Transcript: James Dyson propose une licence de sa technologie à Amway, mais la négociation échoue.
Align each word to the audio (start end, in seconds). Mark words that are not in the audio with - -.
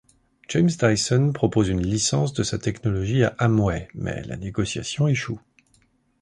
James 0.49 0.71
Dyson 0.79 1.31
propose 1.31 1.69
une 1.69 1.85
licence 1.85 2.33
de 2.33 2.41
sa 2.41 2.57
technologie 2.57 3.21
à 3.23 3.35
Amway, 3.37 3.87
mais 3.93 4.23
la 4.23 4.35
négociation 4.35 5.07
échoue. 5.07 5.39